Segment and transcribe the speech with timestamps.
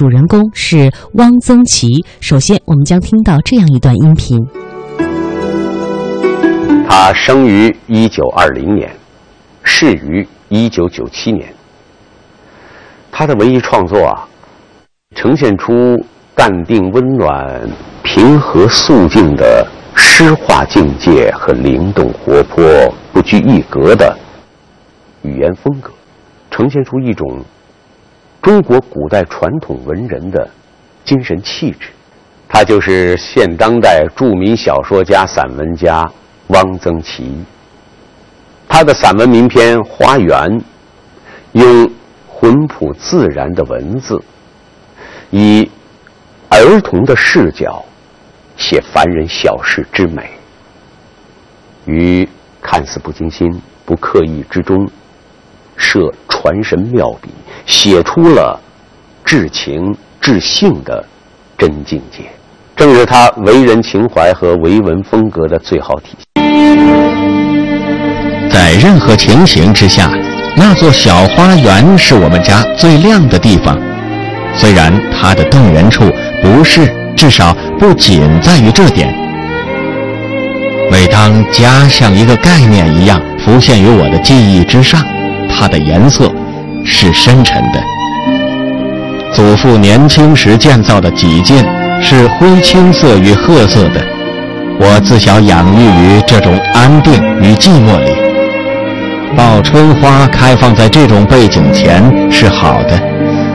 [0.00, 1.86] 主人公是汪曾祺。
[2.22, 4.38] 首先，我们将听到这样一段音频。
[6.88, 8.90] 他生于一九二零年，
[9.62, 11.52] 逝于一九九七年。
[13.12, 14.26] 他的文艺创作啊，
[15.14, 16.02] 呈现出
[16.34, 17.68] 淡定温暖、
[18.02, 22.64] 平和肃静的诗化境界和灵动活泼、
[23.12, 24.16] 不拘一格的
[25.20, 25.92] 语言风格，
[26.50, 27.44] 呈现出一种
[28.42, 30.48] 中国古代传统文人的
[31.04, 31.88] 精神气质。
[32.48, 36.10] 他就是现当代著名小说家、散文家。
[36.48, 37.44] 汪曾祺，
[38.66, 40.58] 他的散文名篇《花园》，
[41.52, 41.88] 用
[42.26, 44.20] 浑朴自然的文字，
[45.30, 45.70] 以
[46.48, 47.84] 儿童的视角
[48.56, 50.28] 写凡人小事之美，
[51.84, 52.28] 于
[52.60, 54.90] 看似不经心、不刻意之中，
[55.76, 57.30] 设传神妙笔，
[57.70, 58.58] 写出了
[59.24, 61.02] 至情至性的
[61.56, 62.24] 真境界。
[62.76, 66.42] 正是他为人情怀和为文风格的最好体现。
[68.50, 70.10] 在任何情形之下，
[70.56, 73.78] 那座小花园是我们家最亮的地方。
[74.56, 76.10] 虽然它的动人处
[76.42, 79.14] 不是，至少不仅在于这点。
[80.90, 85.00] 每当家像一个概念一样浮现于我的记忆之上，
[85.48, 86.32] 它的颜色
[86.84, 87.82] 是深沉的。
[89.32, 91.64] 祖父年轻时建造的几件。
[92.02, 94.00] 是灰青色与褐色的。
[94.80, 98.10] 我自小养育于这种安定与寂寞里。
[99.36, 102.98] 报春花开放在这种背景前是好的，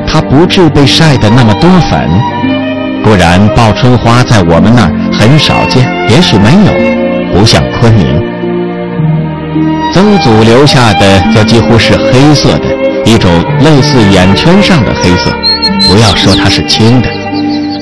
[0.07, 2.07] 它不致被晒得那么多粉。
[3.03, 8.05] 不然，报春花在我们那儿很少见，也许没有，不像昆明。
[9.91, 12.65] 曾祖留下的则几乎是黑色的，
[13.05, 15.31] 一种类似眼圈上的黑色。
[15.87, 17.09] 不要说它是青的。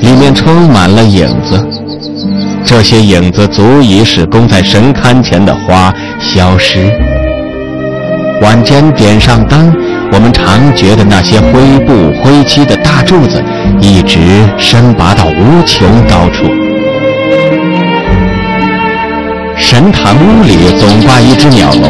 [0.02, 1.66] 里面充满了影子，
[2.66, 6.92] 这些影子足以使供在神龛前的花消失。
[8.42, 9.74] 晚间点上灯，
[10.12, 13.42] 我们常觉得那些灰布灰漆的大柱子
[13.80, 14.20] 一直
[14.58, 16.44] 伸拔到无穷高处。
[19.56, 21.90] 神坛屋里总挂一只鸟笼，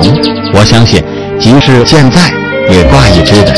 [0.54, 1.04] 我相信，
[1.40, 2.20] 即使现在
[2.70, 3.54] 也挂一只的。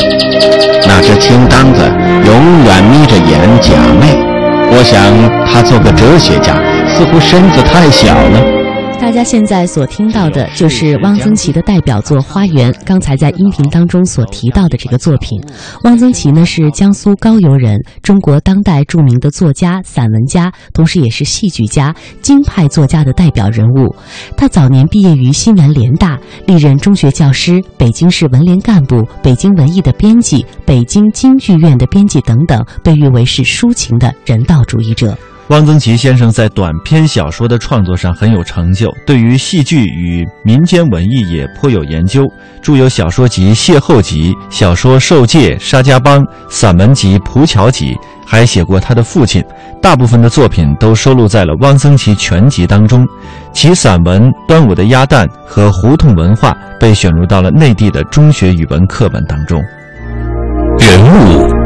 [0.88, 1.82] 那只青单子
[2.24, 4.24] 永远眯着眼假寐。
[4.68, 5.00] 我想，
[5.46, 6.54] 他做个哲学家，
[6.88, 8.55] 似乎身子太小了。
[9.00, 12.72] 大家现在所听到的就是汪曾祺的代表作《花园》。
[12.84, 15.40] 刚才在音频当中所提到的这个作品，
[15.84, 23.94] 汪曾祺呢是江苏高邮人，中国当代著名的作家、散文家，同时也是戏剧家、京派作家的代表人物。
[24.36, 35.16] 他早年毕业于西南联大，历任中学教师、北京市文联干部、北京文艺的编辑、北京京剧院的编辑等等，被誉为是抒情的人道主义者。
[35.48, 42.26] 汪曾祺先生在短篇小说的创作上很有成就，对于戏剧与民间文艺也颇有研究，
[42.60, 47.94] 著有小说集《邂逅集》、小说《受戒》、《沙家浜》、散文集《蒲桥集》，
[48.26, 49.40] 还写过他的父亲。
[49.80, 53.06] 大部分的作品都收录在了《汪曾祺全集》当中，
[53.52, 59.62] 其散文《端午的鸭蛋》和《胡同文化》被选入到了内地的中学语文课本当中。
[60.80, 61.65] 人物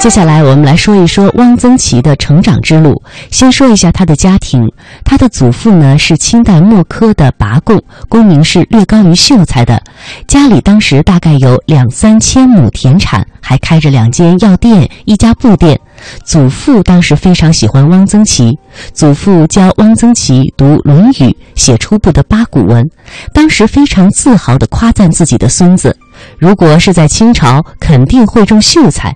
[0.00, 3.02] 接下来，我们来说一说汪曾祺的成长之路。
[3.30, 4.66] 先说一下他的家庭，
[5.04, 7.78] 他的祖父呢是清代末科的拔贡，
[8.08, 9.78] 功名是略高于秀才的。
[10.26, 15.78] 家里当时大概有两三千亩田产，还开着两间药店、一家布店。
[16.24, 18.58] 祖父当时非常喜欢汪曾祺，
[18.94, 21.12] 祖父教汪曾祺读《论语》，
[21.54, 22.88] 写初步的八股文，
[23.34, 25.94] 当时非常自豪地夸赞自己的孙子，
[26.38, 29.14] 如果是在清朝，肯定会中秀才。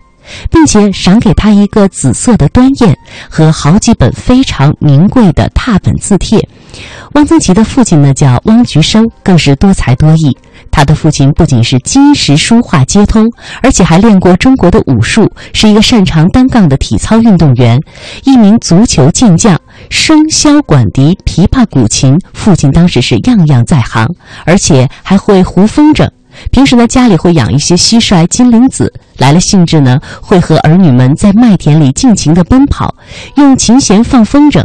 [0.51, 2.95] 并且赏给他一个紫色的端砚
[3.29, 6.47] 和好几本非常名贵的拓本字帖。
[7.13, 10.37] 汪曾祺的父亲呢叫汪菊生，更是多才多艺。
[10.73, 13.31] 他的父亲不仅是金石书画皆通，
[13.63, 17.79] 而且还练过中国的武术，是一个擅长单杠的体操运动员，
[18.25, 19.57] 一名足球健将，
[19.89, 24.09] 笙箫管笛、琵琶古琴，父亲当时是样样在行，
[24.45, 26.11] 而且还会胡风筝。
[26.51, 32.95] 平时呢，家里会养一些蟋蟀、金铃子，来了兴致呢，会和儿女们在麦田里尽情地奔跑，
[33.37, 34.65] 用琴弦放风筝。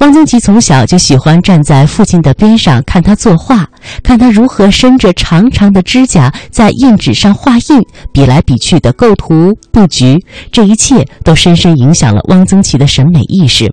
[0.00, 3.64] 汪曾祺从小就喜欢站在父亲的边上看他作画，
[4.02, 7.80] 看他如何伸着长长的指甲在印纸上画印，
[8.12, 10.18] 比来比去的构图布局，
[10.50, 13.72] 这一切都深深影响了汪曾祺的审美意识。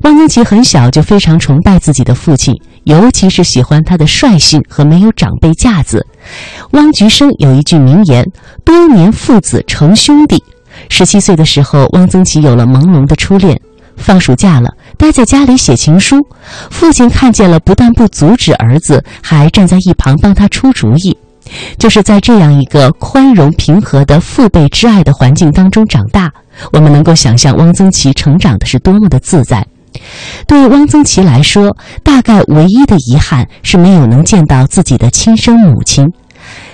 [0.00, 6.04] 汪曾祺很小就非常崇拜自己的父亲，尤其是喜欢他的率性和没有长辈架子。
[6.72, 8.26] 汪菊生有一句名言
[8.64, 10.42] ：“多年父子成兄弟。”
[10.88, 13.60] 十七岁的时候，汪曾祺有了朦胧的初恋。
[13.96, 16.16] 放暑假了，待在家里写情书，
[16.70, 21.16] 父亲看见了，不但不阻止儿子，还站在一旁帮他出主意。
[21.78, 26.32] 就是在这样一个宽容平和的父辈之爱的环境当中长大，
[26.72, 29.64] 我们能够想象汪曾祺成长的是多么的自在。
[30.46, 36.06] 对汪曾祺来说，大概唯一的遗憾是没有能见到自己的亲生母亲。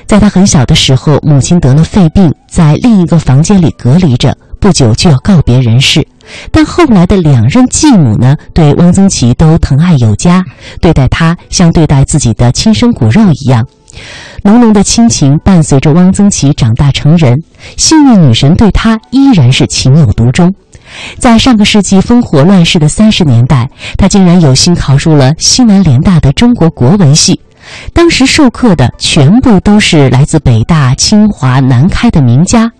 [0.06, 6.06] 在他很小的时候，母亲得了肺病，在另一个房间里隔离着，不久就要告别人世。
[6.50, 10.42] 但后来的两任继母呢，对汪曾祺都疼爱有加，
[10.80, 13.66] 对待他像对待自己的亲生骨肉一样。
[14.44, 17.36] 浓浓的亲情伴随着汪曾祺长大成人，
[17.76, 20.54] 幸运女神对他依然是情有独钟。
[21.18, 27.40] 在上个世纪烽火乱世的三十年代，他竟然有幸考入了西南联大的中国国文系。
[27.92, 32.70] 当时授课的全部都是来自北大、清华、南开的名家。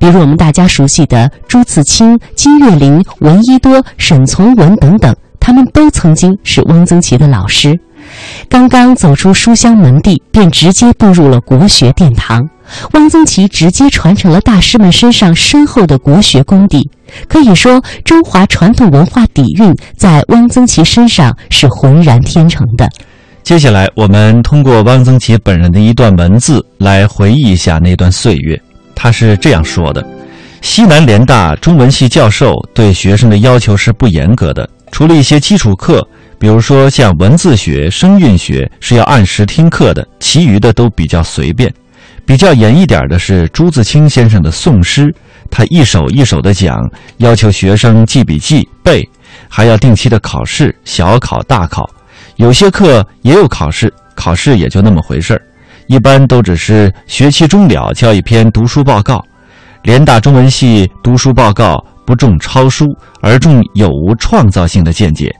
[0.00, 7.78] 比如我们大家熟悉的朱自清、金岳霖、闻一多、沈从文等等，他们都曾经是汪曾祺的老师。
[8.48, 12.48] 刚刚走出书香门第，便直接步入了国学殿堂。
[12.92, 16.90] 汪曾祺直接传承了大师们身上深厚的国学功底，
[17.26, 22.88] 可以说中华传统文化底蕴在汪曾祺身上是浑然天成的。
[23.42, 28.60] 接下来，我们通过汪曾祺本人的一段文字来回忆一下那段岁月。
[28.94, 30.06] 他是这样说的
[30.60, 36.06] ：“西南联大中文系教授对学生的要求是不严格的，除了一些基础课，
[36.38, 41.72] 比如说像文字学、声韵学是要按时听课的，其余的都比较随便。
[42.24, 45.12] 比较严一点的是朱自清先生的宋诗，
[45.50, 46.78] 他一首一首的讲，
[47.16, 49.08] 要求学生记笔记背，
[49.48, 51.88] 还要定期的考试，小考大考。
[52.36, 55.42] 有些课也有考试，考试也就那么回事儿。”
[55.88, 59.24] 一般都只是学期终了交一篇读书报告，
[59.82, 62.84] 联大中文系读书报告不重抄书，
[63.22, 65.34] 而重有无创造性的见解，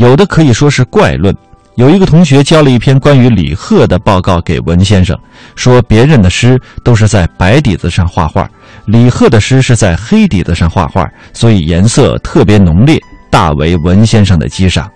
[0.00, 1.36] 有的可以说是怪论。
[1.74, 5.14] 有一个同学交了一篇关于李贺的报告给文先生，
[5.56, 8.48] 说别人的诗都是在白底子上画画，
[8.86, 12.98] 李贺的诗是在黑底子上画画，所以颜色特别浓烈，
[13.30, 14.90] 大为文先生的激赏。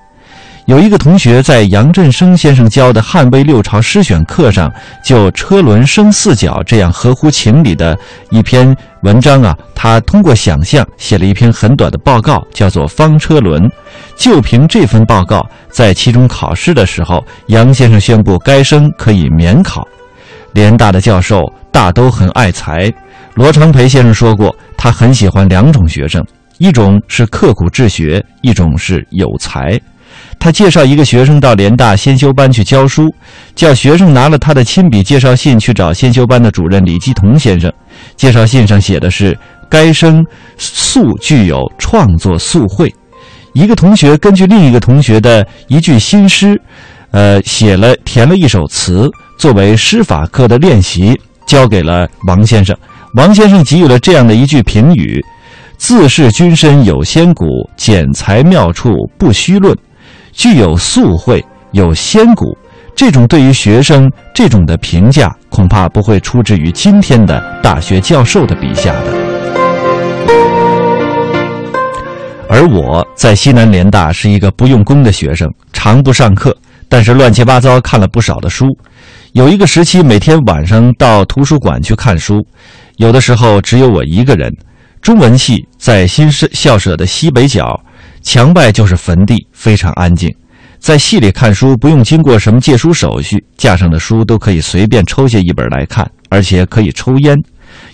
[0.66, 4.72] 有一个同学在杨振声先生教的汉魏六朝诗选课上，
[5.04, 7.94] 就车轮生四角这样合乎情理的
[8.30, 13.62] 一篇文章啊，他通过想象写了一篇很短的报告，叫做《方车轮》。
[14.16, 19.86] 就凭这份报告，在期中考试的时候，杨先生宣布该生可以免考。
[20.54, 22.90] 联大的教授大都很爱才，
[23.34, 26.24] 罗长培先生说过，他很喜欢两种学生，
[26.56, 29.78] 一种是刻苦治学，一种是有才。
[30.38, 33.08] 他介绍一个学生到联大先修班去教书，
[33.54, 37.72] 叫学生拿了他的亲笔介绍信去找先修班的主任李继同先生。
[38.16, 39.36] 介绍信上写的是
[39.70, 40.24] ：“该生
[40.58, 42.92] 素具有创作素慧。”
[43.54, 46.60] 一个同学根据另一个同学的一句新诗，
[47.12, 49.08] 呃，写了填了一首词，
[49.38, 52.76] 作为诗法课的练习，交给了王先生。
[53.14, 55.24] 王先生给予了这样的一句评语
[55.78, 59.74] ：“自是君身有仙骨，剪裁妙处不虚论。”
[60.34, 62.56] 具有素慧，有仙骨，
[62.94, 69.12] 这种对于学生这种的评价，恐怕不会出自于今天的大学教授的笔下的。
[72.48, 76.54] 而我在西南联大是一个不用功的学生，常不上课，
[76.88, 78.66] 但是乱七八糟看了不少的书。
[79.32, 82.44] 有一个时期，每天晚上到图书馆去看书，
[82.96, 84.52] 有的时候只有我一个人。
[85.00, 87.80] 中文系在新社校舍的西北角。
[88.24, 90.34] 墙外就是坟地，非常安静。
[90.78, 97.36] 在戏里看书不用经过什么借书手续，架上的书都可以随便抽下一本来看，而且可以抽烟。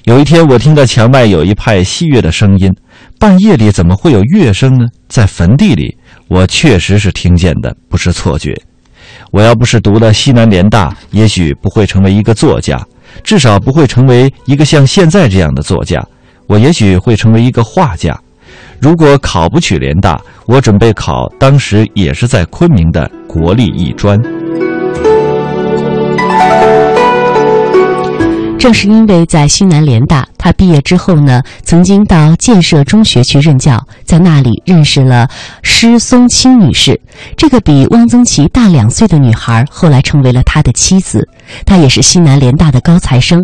[0.04, 2.72] 有一天，我听到墙外有一派戏乐的声音，
[3.18, 4.86] 半夜里怎么会有乐声呢？
[5.08, 5.94] 在坟地里，
[6.28, 8.56] 我确实是听见的，不是错觉。
[9.32, 12.80] 我要不是读了西南联大，也许不会成为一个作家，
[13.24, 16.04] 至少不会成为一个像现在这样的作家。
[16.46, 18.18] 我也许会成为一个画家。
[18.80, 24.18] 如果考不取联大，我准备考当时也是在昆明的国立艺专。
[28.60, 35.26] 正是因为在西南联大，他毕业之后呢，曾经到建设中学去任教，在那里认识了
[35.62, 37.00] 施松青女士。
[37.38, 41.26] 这个比汪曾祺大两岁的女孩，后来成为了他的妻子。
[41.64, 43.40] 她也是西南联大的高材生，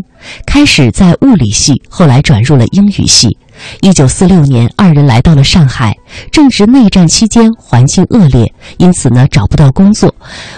[0.46, 3.38] 开始在物理系，后来转入了英语系。
[3.80, 5.96] 一九四六年，二人来到了上海。
[6.30, 10.14] 正值内战期间，环境恶劣，因此呢找不到工作。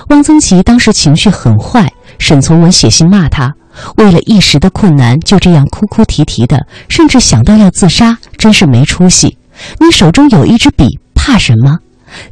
[0.09, 1.88] 汪曾祺当时情绪很坏，
[2.19, 3.55] 沈从文写信骂他。
[3.97, 9.37] 为了一时的困难，就这样哭哭啼啼的，甚至想到要自杀，真是没出息。
[9.79, 11.77] 你手中有一支笔，怕什么？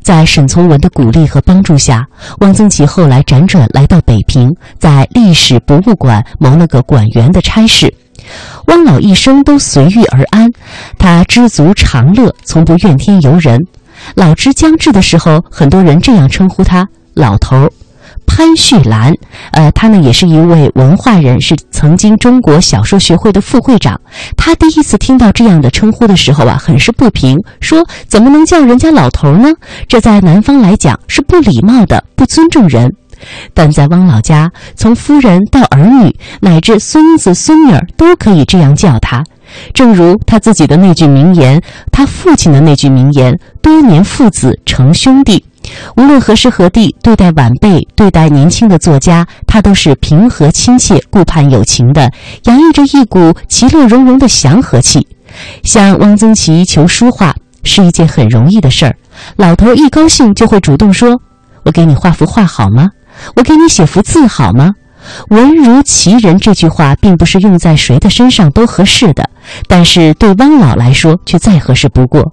[0.02, 2.06] 在沈从文的鼓励和帮助下，
[2.38, 7.92] 汪曾祺后来辗转来到北平，在历史博物馆谋了个馆员的差事。
[8.68, 10.50] 汪老一生都随遇而安，
[10.98, 13.60] 他知足常乐，从不怨天尤人。
[14.14, 17.70] 老之将至的时候，很多人这样称呼他“老头儿”。
[18.26, 19.12] 潘旭兰，
[19.52, 23.98] 呃，他呢也是一位文化人，是曾经中国小说学会的副会长。
[24.36, 29.48] 他第一次听到这样的称呼的时候啊，很是不平，说怎么能叫人家老头呢？
[29.88, 32.92] 这在南方来讲是不礼貌的，不尊重人。
[33.54, 39.24] 但在汪老家，从夫人到儿女，乃至孙子孙女儿，都可以这样叫他。
[39.72, 41.58] 正如他自己的那句名言，
[41.90, 45.42] 他父亲的那句名言：“多年父子成兄弟。”
[45.96, 52.10] 无论何时何地，对待晚辈、对待年轻的作家，他都是平和亲切、顾盼有情的，
[52.44, 55.06] 洋溢着一股其乐融融的祥和气。
[55.62, 58.96] 向汪曾祺求书画是一件很容易的事儿，
[59.36, 61.20] 老头一高兴就会主动说
[61.64, 62.88] ：“我给你画幅画好吗？
[63.34, 64.72] 我给你写幅字好吗？”
[65.28, 69.28] 文如其人这句话，并不是用在谁的身上都合适的，
[69.68, 72.32] 但是对汪老来说却再合适不过。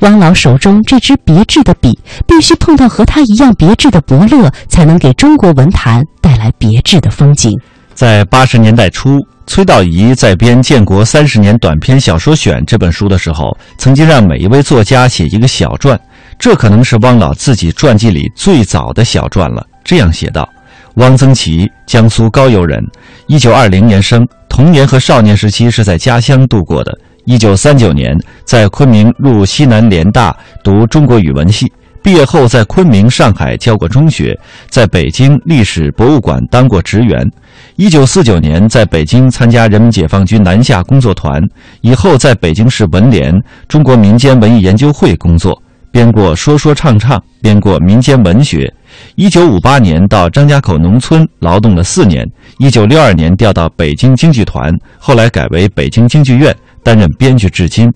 [0.00, 7.58] 汪老手中这支别致的笔，必须碰到和他一样别致的伯乐，才能给中国文坛带来别致的风景。
[7.92, 15.98] 在八十年代初，崔道仪在编《建国三十年短篇小说选》这本书的时候，曾经让每一位作家写一个小传，
[16.38, 19.64] 这可能是汪老自己传记里最早的小传了。
[19.84, 20.48] 这样写道：
[20.94, 22.80] 汪曾祺，江苏高邮人，
[23.26, 26.96] 一九二零年生，童年和少年时期是在家乡度过的。
[27.24, 31.66] 一九三九年，在昆明入西南联大读中国语文系，
[32.00, 37.28] 毕业后在昆明、上海教过中学，在北京历史博物馆当过职员。
[37.74, 41.42] 一九四九年，在北京参加人民解放军南下工作团，
[41.80, 43.34] 以后在北京市文联
[43.66, 45.60] 中国民间文艺研究会工作，
[45.90, 48.72] 编过说说唱唱，编过民间文学。
[49.16, 52.26] 一九五八年到张家口农村劳动了四年，
[52.58, 56.54] 一九六二年调到北京京剧团，后来改为北京京剧院。
[56.82, 57.90] 担任编剧至今，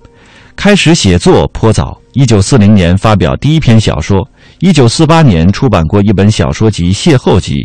[0.56, 2.00] 开始写作颇早。
[2.14, 4.26] 一九四零年发表第一篇小说，
[4.60, 7.56] 一九四八年出版过一本小说集《邂逅集》，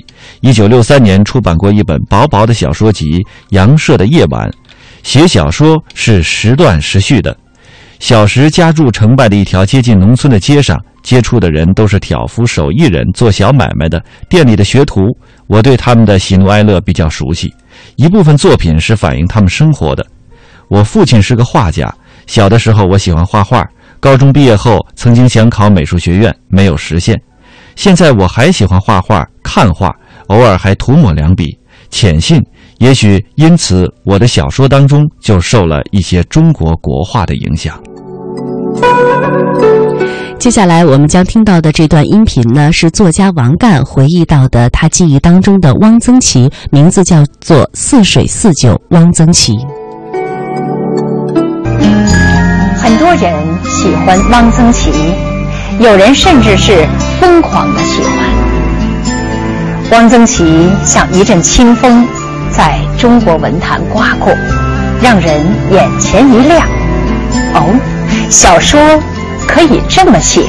[0.42, 3.06] 一九六三年出版过一本薄薄的小说集
[3.52, 4.50] 《杨舍的夜晚》。
[5.02, 7.34] 写小说是时断时续的。
[8.00, 15.02] 小时家住城外的一条接近农村的街上，接触的人都是挑夫、手艺人、做小买卖的、店里的学徒。
[15.46, 17.54] 我对他们的喜怒哀乐比较熟悉，
[17.98, 20.04] 一部分作品是反映他们生活的。
[20.70, 21.94] 我父亲是个画家，
[22.26, 23.64] 小的时候我喜欢画画。
[24.00, 27.22] 高中毕业后，曾经想考美术学院，没有实现。
[27.76, 29.94] 现在我还喜欢画画、看画，
[30.28, 31.58] 偶尔还涂抹两笔。
[31.90, 32.44] 浅信，
[32.80, 37.82] 也许因此我的小说当中就受了一些中国国画的影响。
[40.40, 49.54] 接下来我们将听到的这段音频呢，是作家王干回忆到的他记忆当中的汪曾祺，名字叫做《似水似酒汪曾祺》。
[52.78, 53.34] 很多人
[53.64, 54.92] 喜欢汪曾祺，
[55.80, 56.86] 有人甚至是
[57.22, 58.14] 疯狂的喜欢。
[59.92, 62.06] 汪曾祺像一阵清风，
[62.52, 64.36] 在中国文坛刮过，
[65.02, 65.42] 让人
[65.72, 66.68] 眼前一亮。
[67.54, 67.80] 哦，
[68.30, 68.78] 小说
[69.48, 70.48] 可以这么写。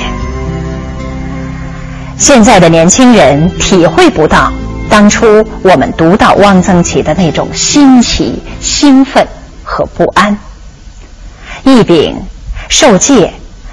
[2.17, 4.53] 现在的年轻人体会不到
[4.89, 9.27] 当初我们读到汪曾祺的那种新奇、兴奋
[9.65, 10.37] 和不安。
[11.65, 12.17] 一柄
[12.69, 13.33] 受戒、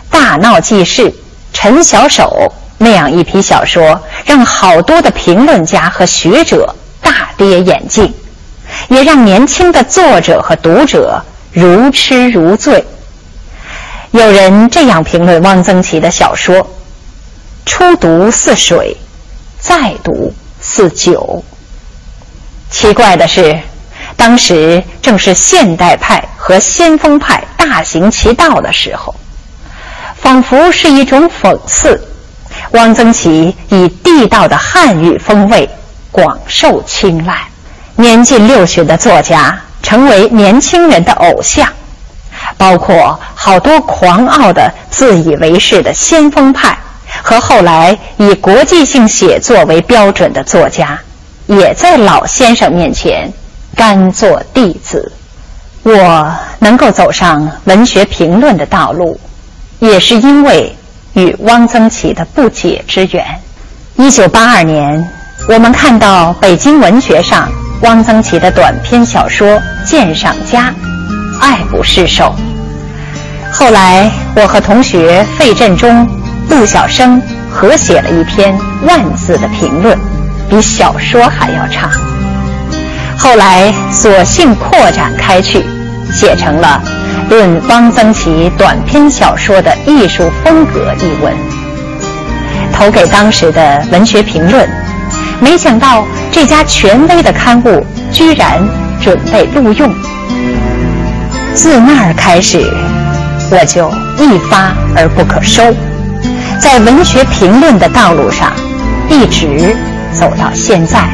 [0.10, 1.14] 大闹记事、
[1.54, 8.12] 陈小手那样一批小说，让好多的评论家和学者大跌眼镜，
[8.90, 12.84] 也让年轻的作者和读者如痴如醉。
[14.12, 16.68] 有人这样评论汪曾祺的小说：
[17.66, 18.96] 初读似水，
[19.60, 21.44] 再读似酒。
[22.70, 23.60] 奇怪的是。
[24.18, 29.16] 当时正是现代派和先锋派大行其道的时候，
[30.16, 32.00] 仿佛是一种讽刺。
[32.72, 35.68] 汪曾祺以地道的汉语风味
[36.12, 37.48] 广受青睐，
[37.96, 41.68] 年近六旬的作家成为年轻人的偶像，
[42.62, 46.78] 包括好多狂傲的自以为是的先锋派
[47.24, 51.00] 和后来以国际性写作为标准的作家，
[51.48, 53.34] 也在老先生面前
[53.76, 55.12] 甘做弟子。
[55.82, 59.20] 我能够走上文学评论的道路，
[59.80, 60.76] 也是因为
[61.14, 63.26] 与汪曾祺的不解之缘。
[63.96, 65.10] 一九八二年，
[65.50, 67.50] 我们看到北京文学上
[67.82, 69.48] 汪曾祺的短篇小说
[69.84, 70.70] 《鉴赏家》
[71.42, 72.34] 爱不释手。
[73.52, 76.08] 后来，我和同学费振中、
[76.48, 78.58] 杜小生合写了一篇
[78.88, 79.98] 万字的评论，
[80.50, 81.92] 比小说还要长。
[83.18, 85.66] 后来，索性扩展开去，
[86.12, 86.82] 写成了
[87.30, 91.34] 《论汪曾祺短篇小说的艺术风格》一文，
[92.74, 94.68] 投给当时的文学评论。
[95.40, 98.62] 没想到这家权威的刊物居然
[99.02, 99.94] 准备录用。
[101.54, 102.60] 自那儿开始，
[103.52, 105.62] 我就一发而不可收，
[106.60, 108.52] 在文学评论的道路上
[109.10, 109.76] 一直
[110.14, 111.10] 走到现在。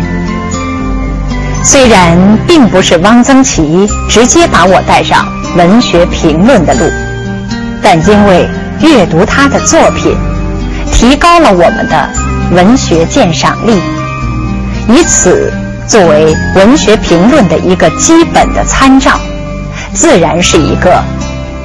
[1.63, 2.17] 虽然
[2.48, 5.27] 并不是汪曾祺直接把我带上
[5.58, 6.89] 文学评论的路，
[7.82, 8.48] 但因为
[8.82, 10.15] 阅读他的作品，
[10.94, 12.10] 提高了我们的
[12.51, 13.74] 文学鉴赏力，
[14.88, 15.51] 以此
[15.88, 19.20] 作为文学评论的一个基本的参照，
[19.98, 21.04] 自然是一个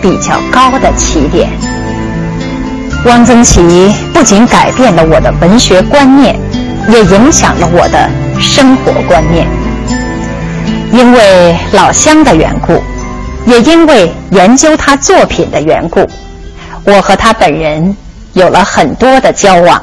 [0.00, 1.50] 比较高的起点。
[3.04, 6.34] 汪曾祺不仅改变了我的文学观念，
[6.88, 8.08] 也影响了我的
[8.40, 9.46] 生活观念。
[10.92, 12.82] 因为老乡的缘故，
[13.44, 16.08] 也因为研究他作品的缘故，
[16.84, 17.94] 我和他本人
[18.32, 19.82] 有了很多的交往。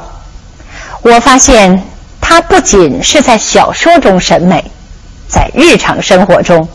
[1.02, 1.80] 我发现
[2.20, 4.64] 他不仅是在小说中审美，
[5.28, 6.68] 在日常生活中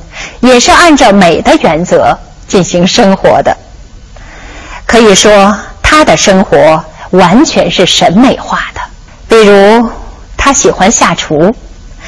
[0.45, 3.55] 也是按照美的原则进行生活的。
[4.85, 8.81] 可以说，他的生活完全是审美化的。
[9.27, 9.89] 比如，
[10.37, 11.53] 他喜欢下厨。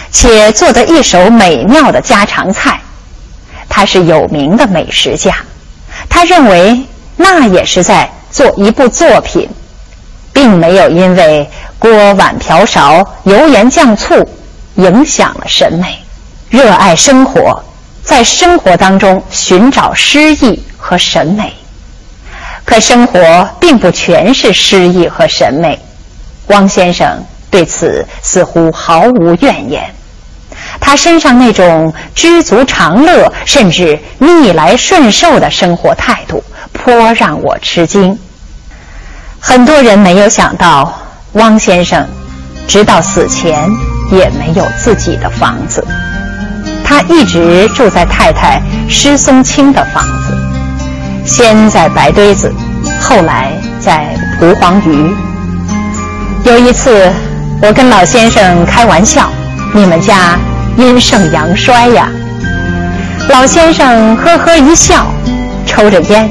[0.10, 2.80] 且做得一手美妙的家常菜，
[3.68, 5.36] 他是有名的美食家。
[6.10, 6.82] 他认为
[7.18, 9.50] 那也是在做一部作品，
[10.32, 11.48] 并没有因为
[11.78, 14.16] 锅碗瓢勺、油盐酱醋
[14.76, 16.00] 影响了审美。
[16.50, 17.62] 热爱生活，
[18.08, 21.54] 在生活当中寻找诗意和审美。
[22.64, 25.78] 可生活并不全是诗意和审美，
[26.48, 29.84] 汪先生对此似乎毫无怨言。
[30.80, 36.42] 他身上那种知足常乐，甚至逆来顺受的生活态度，
[36.72, 38.18] 颇让我吃惊。
[39.38, 40.98] 很多人没有想到，
[41.34, 42.08] 汪先生
[42.70, 43.70] 直到死前
[44.12, 45.86] 也没有自己的房子。
[46.88, 50.34] 他一直住在太太施松青的房子，
[51.26, 52.50] 先在白堆子，
[53.02, 55.14] 后来在蒲黄榆。
[56.46, 57.12] 有一次，
[57.62, 59.30] 我跟老先生开玩笑
[59.76, 60.40] ：“你们家……”
[60.78, 62.08] 阴盛阳衰呀！
[63.30, 65.08] 老先生呵呵一笑，
[65.66, 66.30] 抽着烟，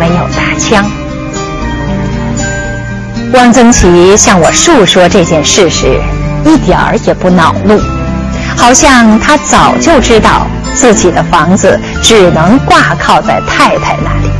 [0.00, 0.82] 没有搭腔。
[3.34, 6.00] 汪曾祺向我述说这件事时，
[6.44, 7.78] 一点儿也不恼怒，
[8.56, 14.30] 好像他早就知道自己的房子只能挂靠在太太那里。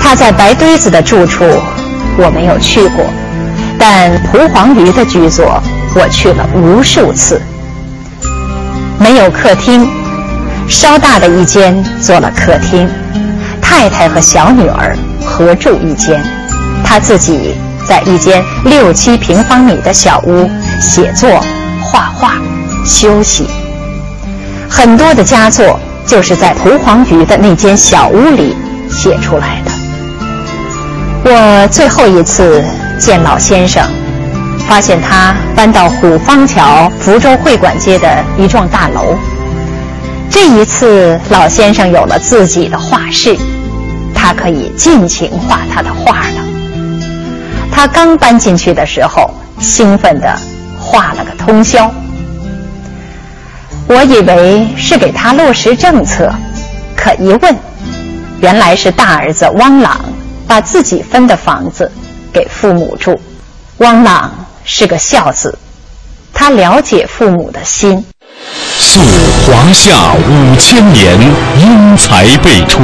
[0.00, 1.44] 他在白堆子的住处，
[2.18, 3.04] 我没有去过，
[3.78, 5.60] 但蒲黄榆的居所，
[5.94, 7.40] 我去了无数次。
[8.98, 9.88] 没有客厅，
[10.68, 12.88] 稍大的一间做了客厅，
[13.60, 16.22] 太太和小女儿合住一间，
[16.84, 17.54] 他自己
[17.86, 20.48] 在一间六七平方米的小屋
[20.80, 21.28] 写作、
[21.94, 22.42] 画画、
[22.84, 23.46] 休息。
[24.68, 28.56] 很多的佳作就是在蒲黄榆的那间小屋里
[28.90, 29.70] 写出来的。
[31.24, 32.64] 我最后一次
[32.98, 33.80] 见老先生。
[34.66, 39.14] 发现他搬到虎坊桥福州会馆街的一幢大楼。
[40.30, 43.36] 这一次，老先生有了自己的画室，
[44.14, 46.42] 他可以尽情画他的画了。
[47.70, 49.30] 他刚搬进去的时候，
[49.60, 50.34] 兴奋地
[50.80, 51.92] 画了个通宵。
[53.86, 56.32] 我以为是给他落实政策，
[56.96, 57.56] 可一问，
[58.40, 60.00] 原来是大儿子汪朗
[60.46, 61.90] 把自己分的房子
[62.32, 63.20] 给父母住。
[63.78, 64.32] 汪朗。
[64.66, 65.58] 是个孝子，
[66.32, 68.02] 他了解父母的心。
[68.78, 68.98] 溯
[69.46, 71.20] 华夏五千年，
[71.60, 72.80] 英才辈出；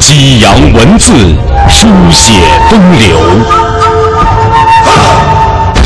[0.00, 1.12] 激扬文字，
[1.68, 2.32] 书写
[2.68, 3.16] 风流；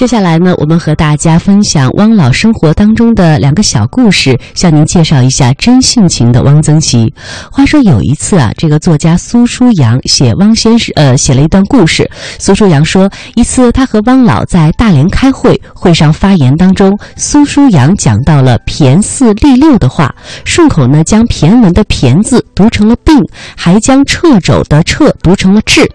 [0.00, 7.12] 接下来呢，我们和大家分享汪老生活当中的两个小故事，向您介绍一下真性情的汪曾祺。
[7.52, 12.10] 话说有一次啊，这个作家苏书阳写汪先生，呃，写了一段故事。
[12.38, 20.10] 苏书阳说，一次他和汪老在大连开会，会上发言当中，苏书阳讲到了“骈四俪六”的话，
[20.46, 23.22] 顺口呢将骈文的“骈”字读成了“病”，
[23.54, 25.86] 还将掣肘的“掣”读成了“治”。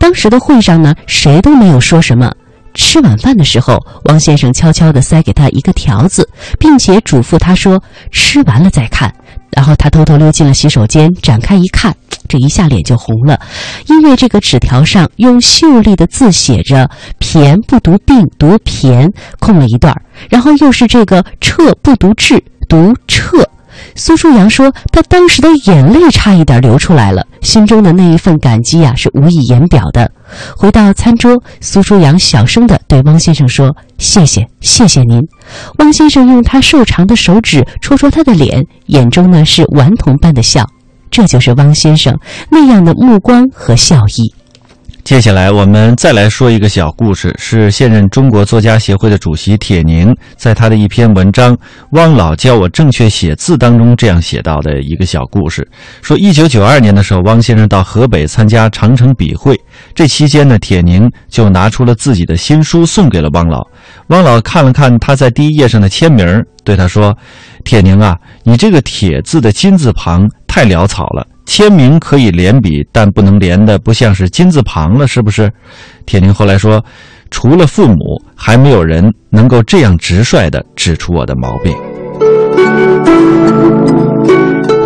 [0.00, 2.28] 当时的会上呢，谁都没有说什么。
[2.74, 9.12] 吃晚饭的时候，汪先生悄悄地塞给他一个条子，并且嘱咐他说：“吃完了再看。”
[9.50, 11.94] 然后他偷偷溜进了洗手间，展开一看，
[12.26, 13.38] 这一下脸就红了，
[13.88, 16.88] 因为这个纸条上用秀丽的字写着
[17.20, 19.94] “骈不读病，读骈”，空了一段
[20.30, 23.46] 然后又是这个“彻不读治，读彻”。
[23.94, 30.10] 苏书阳说：“他当时的眼泪差一点流出来了，心中的那一份感激啊，是无以言表的。”
[30.56, 35.20] 回到餐桌，苏书阳小声地对汪先生说：“谢谢，谢谢您。”
[35.78, 40.64] 汪先生用他瘦长的手指戳戳他的脸，眼中呢是顽童般的笑。
[41.10, 42.18] 这就是汪先生
[42.50, 44.34] 那样的目光和笑意。
[45.04, 51.56] 接下来，我们再来说一个小故事，是现任中国作家协会的主席铁凝在他的一篇文章
[51.90, 55.68] 《汪老教我正确写字》当中这样写到的一个小故事。
[56.02, 59.58] 说，一九九二年的时候，汪先生到河北参加长城笔会，
[59.92, 63.66] 这期间呢，铁凝就拿出了自己的新书送给了汪老。
[64.06, 66.24] 汪老看了看他在第一页上的签名，
[66.62, 67.14] 对他说
[67.64, 75.52] ：“铁凝啊，你这个‘铁’字的金字旁太潦草了。”签名可以连笔，但不能连的不像是金字旁了，是不是？
[76.06, 76.82] 铁凝后来说，
[77.30, 81.76] 除了父母，还没有人能够这样直率地指出我的毛病。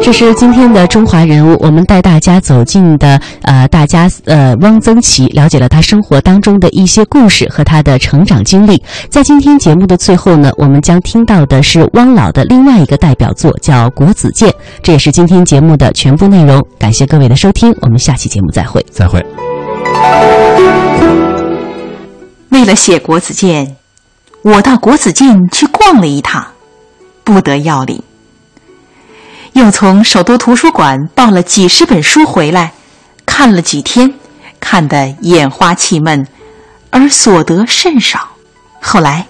[0.06, 8.80] 这是今天的中华人物，我们带大家走进的呃，大家呃，汪曾祺了解了他生活当中的一些故事和他的成长经历。
[9.10, 14.48] 在今天节目的最后呢，我们将听到的是汪老的另外一个代表作，叫《国子监》。
[14.80, 16.64] 这也是今天节目的全部内容。
[16.78, 18.86] 感谢各位的收听，我们下期节目再会。
[18.88, 19.20] 再会。
[22.50, 23.66] 为了写《国子监》，
[24.42, 26.46] 我到国子监去逛了一趟，
[27.24, 28.00] 不得要领。
[29.56, 32.74] 又从首都图书馆抱了几十本书回来，
[33.24, 34.12] 看了几天，
[34.60, 36.26] 看得眼花气闷，
[36.90, 38.28] 而所得甚少。
[38.82, 39.28] 后来，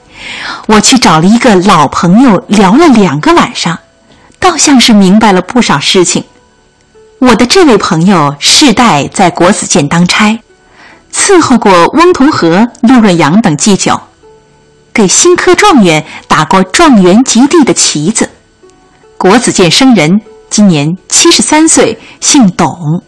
[0.66, 3.78] 我去找了一个老朋友聊了两个晚上，
[4.40, 6.24] 倒像是明白了不少事情。
[7.20, 10.40] 我的这位朋友世代在国子监当差，
[11.14, 14.00] 伺候过翁同龢、陆润阳等祭酒，
[14.92, 18.30] 给新科状元打过状元及第的旗子。
[19.18, 23.02] 国子监生人，今年七十三岁，姓董。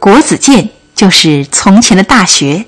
[0.00, 2.66] 国子监就是从前的大学。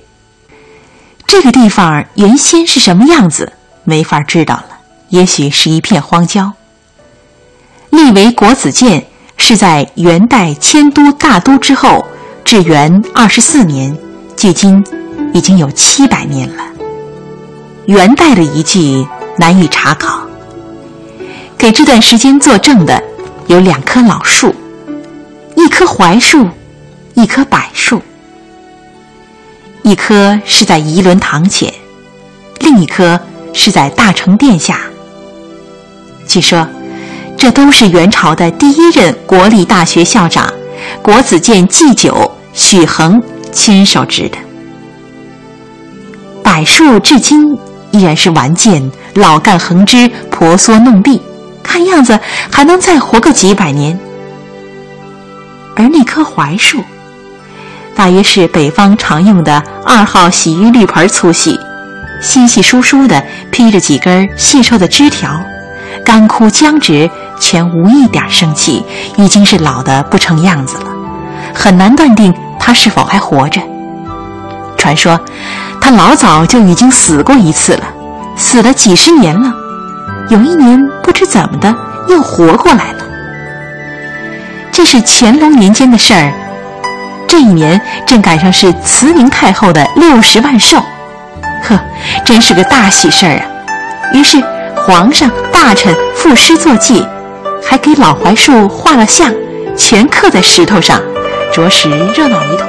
[1.27, 4.69] 这个地方原先是什么样子，没法知道了。
[5.09, 6.53] 也许是一片荒郊。
[7.91, 9.07] 立为国子监
[9.37, 12.07] 是在元代迁都大都之后，
[12.45, 13.99] 至元二十四年，
[14.37, 14.85] 距今
[15.35, 16.65] 已经有七百年了。
[17.87, 19.07] 元代的遗迹
[19.37, 20.26] 难以查考。
[21.59, 23.03] 给这段时间作证的
[23.47, 24.55] 有两棵老树，
[25.57, 26.49] 一棵槐树，
[27.15, 28.03] 一棵柏树。
[29.83, 31.73] 一棵是在仪伦堂前，
[32.61, 33.19] 另一棵
[33.53, 34.81] 是在大成殿下。
[36.27, 36.69] 据说，
[37.37, 40.53] 这都是元朝的第一任国立大学校长
[41.03, 44.37] 国子监祭酒许衡亲手植的。
[46.43, 47.57] 柏树至今
[47.93, 51.23] 依然是顽健，老干横枝，婆娑弄碧。
[51.67, 52.19] 看样子
[52.51, 53.99] 还能再活个几百年，
[55.75, 56.83] 而那棵槐树，
[57.95, 61.59] 大约是北方常用的二号洗浴绿盆粗细，
[62.23, 65.39] 稀稀疏疏的披着几根细瘦的枝条，
[66.05, 68.83] 干枯僵直，全无一点生气，
[69.17, 70.87] 已经是老的不成样子了，
[71.53, 73.61] 很难断定它是否还活着。
[74.79, 75.21] 传说，
[75.81, 77.85] 它老早就已经死过一次了，
[78.37, 79.53] 死了几十年了。
[80.29, 81.75] 有一年，不知怎么的
[82.09, 83.05] 又活过来了。
[84.73, 86.33] 这是乾隆年间的事儿。
[87.29, 90.79] 这一年正赶上是慈宁太后的六十万寿，
[91.63, 91.79] 呵，
[92.25, 93.43] 真是个大喜事儿啊！
[94.13, 94.43] 于是
[94.77, 97.07] 皇上、大臣赋诗作记，
[97.63, 99.33] 还给老槐树画了像，
[99.77, 101.01] 全刻在石头上，
[101.53, 102.69] 着实热闹一通。